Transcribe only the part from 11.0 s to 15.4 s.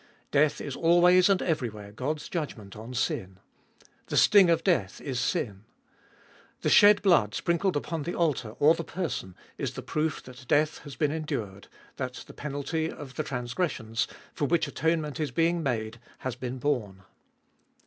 endured, that the penalty of the transgressions, for which atonement is